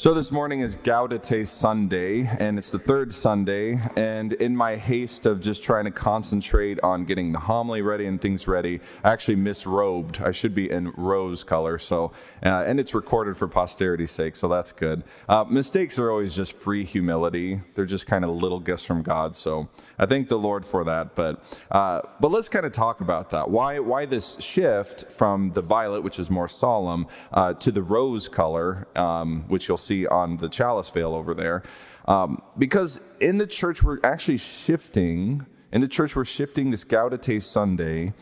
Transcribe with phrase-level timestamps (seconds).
[0.00, 3.78] So this morning is Gaudete Sunday, and it's the third Sunday.
[3.98, 8.18] And in my haste of just trying to concentrate on getting the homily ready and
[8.18, 10.18] things ready, I actually misrobed.
[10.22, 14.48] I should be in rose color, so uh, and it's recorded for posterity's sake, so
[14.48, 15.04] that's good.
[15.28, 19.36] Uh, mistakes are always just free humility; they're just kind of little gifts from God.
[19.36, 21.14] So I thank the Lord for that.
[21.14, 23.50] But uh, but let's kind of talk about that.
[23.50, 28.30] Why why this shift from the violet, which is more solemn, uh, to the rose
[28.30, 31.62] color, um, which you'll see see on the chalice veil over there.
[32.06, 37.42] Um, because in the church, we're actually shifting, in the church, we're shifting this Gaudete
[37.42, 38.12] Sunday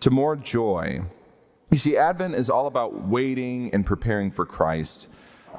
[0.00, 1.02] to more joy.
[1.70, 5.08] You see, Advent is all about waiting and preparing for Christ.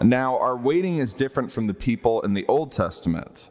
[0.02, 3.50] Now, our waiting is different from the people in the Old Testament.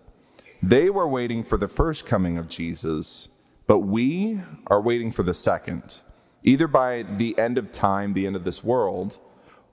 [0.63, 3.29] They were waiting for the first coming of Jesus,
[3.67, 6.03] but we are waiting for the second,
[6.43, 9.19] either by the end of time, the end of this world,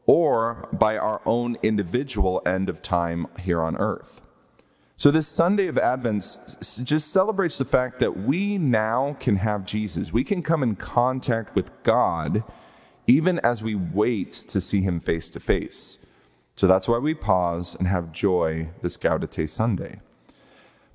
[0.06, 4.22] or by our own individual end of time here on earth.
[4.98, 6.38] So, this Sunday of Advent
[6.84, 10.14] just celebrates the fact that we now can have Jesus.
[10.14, 12.44] We can come in contact with God
[13.08, 15.98] even as we wait to see him face to face.
[16.56, 20.00] So, that's why we pause and have joy this Gaudete Sunday.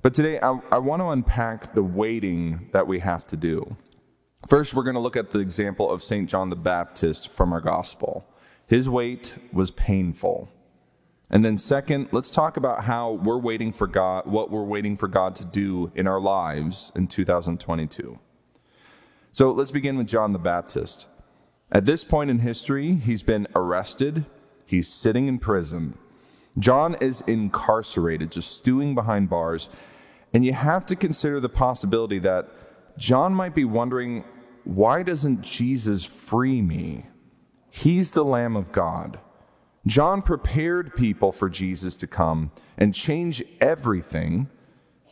[0.01, 3.77] But today, I, I want to unpack the waiting that we have to do.
[4.47, 6.27] First, we're going to look at the example of St.
[6.27, 8.25] John the Baptist from our gospel.
[8.71, 10.49] His wait was painful.
[11.29, 15.09] And then, second, let's talk about how we're waiting for God, what we're waiting for
[15.09, 18.17] God to do in our lives in 2022.
[19.33, 21.09] So let's begin with John the Baptist.
[21.69, 24.25] At this point in history, he's been arrested,
[24.65, 25.97] he's sitting in prison.
[26.57, 29.67] John is incarcerated, just stewing behind bars.
[30.33, 32.47] And you have to consider the possibility that
[32.97, 34.23] John might be wondering,
[34.63, 37.07] why doesn't Jesus free me?
[37.71, 39.19] He's the Lamb of God.
[39.87, 44.49] John prepared people for Jesus to come and change everything.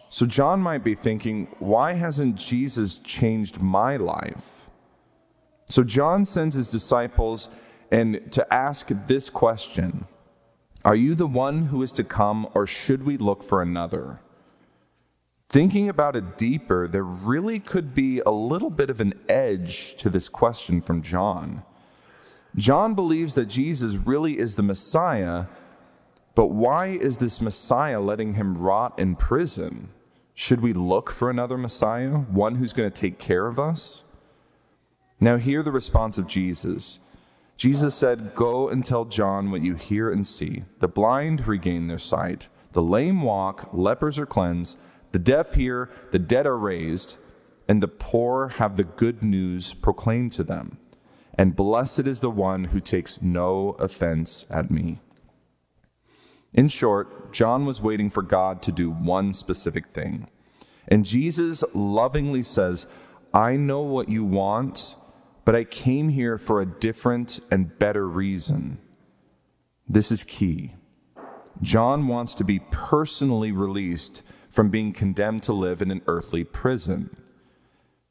[0.09, 4.69] So John might be thinking, why hasn't Jesus changed my life?
[5.69, 7.49] So John sends his disciples
[7.91, 10.05] and to ask this question
[10.83, 14.19] Are you the one who is to come, or should we look for another?
[15.47, 20.09] Thinking about it deeper, there really could be a little bit of an edge to
[20.09, 21.63] this question from John.
[22.55, 25.45] John believes that Jesus really is the Messiah,
[26.35, 29.89] but why is this Messiah letting him rot in prison?
[30.33, 34.03] Should we look for another Messiah, one who's going to take care of us?
[35.19, 36.99] Now, hear the response of Jesus.
[37.57, 40.63] Jesus said, Go and tell John what you hear and see.
[40.79, 44.79] The blind regain their sight, the lame walk, lepers are cleansed,
[45.11, 47.17] the deaf hear, the dead are raised,
[47.67, 50.77] and the poor have the good news proclaimed to them
[51.39, 54.99] and blessed is the one who takes no offense at me.
[56.51, 60.27] In short, John was waiting for God to do one specific thing.
[60.89, 62.87] And Jesus lovingly says,
[63.33, 64.97] I know what you want,
[65.45, 68.77] but I came here for a different and better reason.
[69.87, 70.75] This is key.
[71.61, 77.15] John wants to be personally released from being condemned to live in an earthly prison.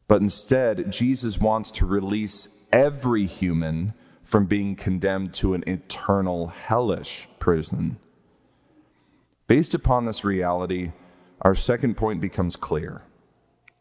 [0.07, 7.29] But instead, Jesus wants to release every human from being condemned to an eternal hellish
[7.39, 7.99] prison.
[9.47, 10.93] Based upon this reality,
[11.41, 13.03] our second point becomes clear.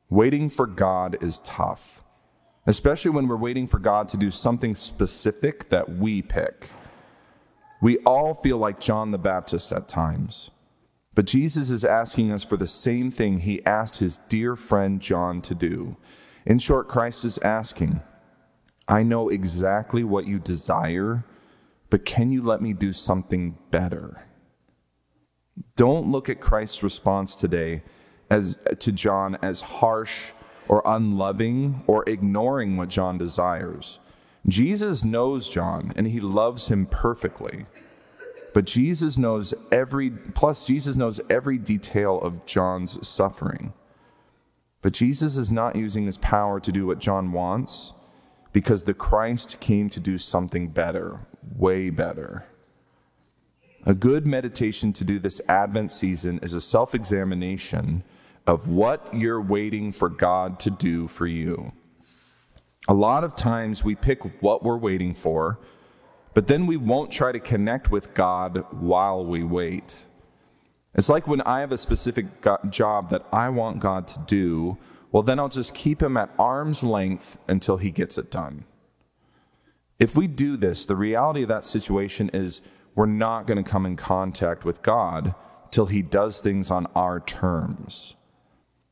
[0.09, 2.02] Waiting for God is tough,
[2.66, 6.69] especially when we're waiting for God to do something specific that we pick.
[7.81, 10.52] We all feel like John the Baptist at times,
[11.14, 15.42] but Jesus is asking us for the same thing he asked his dear friend John
[15.42, 15.98] to do.
[16.46, 18.02] In short, Christ is asking,
[18.88, 21.25] I know exactly what you desire,
[21.90, 24.25] but can you let me do something better?
[25.75, 27.84] Don't look at Christ's response today
[28.30, 30.31] as to John as harsh
[30.68, 34.00] or unloving or ignoring what John desires.
[34.48, 37.66] Jesus knows John and he loves him perfectly.
[38.54, 43.74] But Jesus knows every plus Jesus knows every detail of John's suffering.
[44.81, 47.94] But Jesus is not using his power to do what John wants
[48.54, 51.20] because the Christ came to do something better,
[51.56, 52.46] way better.
[53.86, 58.04] A good meditation to do this Advent season is a self examination
[58.46, 61.72] of what you're waiting for God to do for you.
[62.88, 65.60] A lot of times we pick what we're waiting for,
[66.34, 70.06] but then we won't try to connect with God while we wait.
[70.96, 72.26] It's like when I have a specific
[72.70, 74.78] job that I want God to do,
[75.12, 78.65] well, then I'll just keep him at arm's length until he gets it done.
[80.00, 82.62] If we do this, the reality of that situation is
[82.94, 85.33] we're not going to come in contact with God
[85.71, 88.15] till He does things on our terms.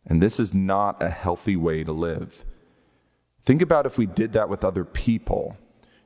[0.06, 2.45] And this is not a healthy way to live.
[3.41, 5.57] Think about if we did that with other people.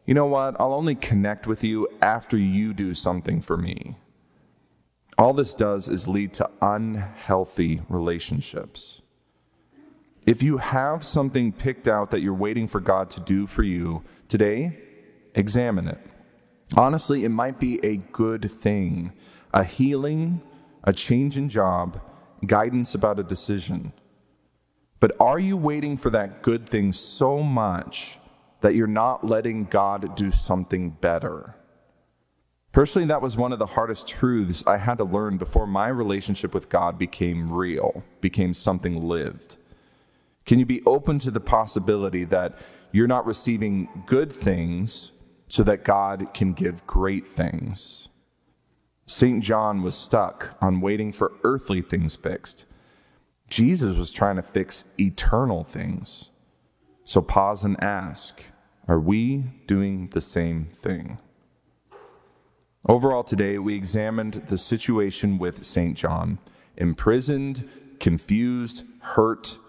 [0.05, 0.55] You know what?
[0.59, 3.97] I'll only connect with you after you do something for me.
[5.17, 9.01] All this does is lead to unhealthy relationships.
[10.25, 14.03] If you have something picked out that you're waiting for God to do for you
[14.27, 14.77] today,
[15.33, 15.99] examine it.
[16.75, 19.11] Honestly, it might be a good thing
[19.51, 20.41] a healing,
[20.83, 21.99] a change in job,
[22.45, 23.91] guidance about a decision.
[24.99, 28.19] But are you waiting for that good thing so much
[28.61, 31.55] that you're not letting God do something better?
[32.71, 36.53] Personally, that was one of the hardest truths I had to learn before my relationship
[36.53, 39.57] with God became real, became something lived.
[40.49, 42.57] Can you be open to the possibility that
[42.91, 45.11] you're not receiving good things
[45.47, 48.09] so that God can give great things?
[49.05, 49.43] St.
[49.43, 52.65] John was stuck on waiting for earthly things fixed.
[53.47, 56.31] Jesus was trying to fix eternal things.
[57.03, 58.43] So pause and ask
[58.87, 61.19] are we doing the same thing?
[62.87, 65.95] Overall, today we examined the situation with St.
[65.95, 66.39] John
[66.75, 67.69] imprisoned,
[67.99, 69.59] confused, hurt.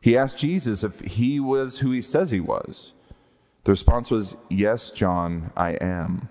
[0.00, 2.94] He asked Jesus if he was who he says he was.
[3.64, 6.28] The response was, Yes, John, I am.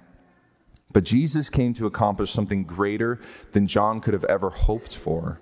[0.94, 3.20] But Jesus came to accomplish something greater
[3.52, 5.42] than John could have ever hoped for.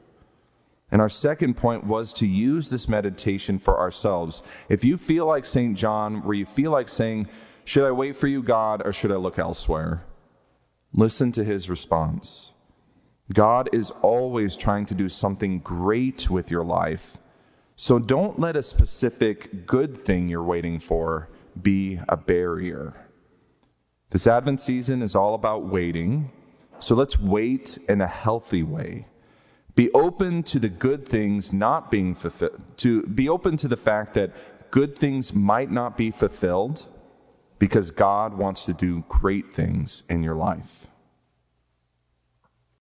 [0.91, 4.41] And our second point was to use this meditation for ourselves.
[4.69, 5.77] If you feel like St.
[5.77, 7.27] John, where you feel like saying,
[7.65, 10.03] Should I wait for you, God, or should I look elsewhere?
[10.93, 12.53] Listen to his response.
[13.31, 17.17] God is always trying to do something great with your life.
[17.83, 21.27] So don't let a specific good thing you're waiting for
[21.61, 23.09] be a barrier.
[24.09, 26.31] This Advent season is all about waiting.
[26.79, 29.07] So let's wait in a healthy way.
[29.75, 34.13] Be open to the good things not being fulfilled, to be open to the fact
[34.13, 34.31] that
[34.71, 36.87] good things might not be fulfilled
[37.59, 40.87] because God wants to do great things in your life.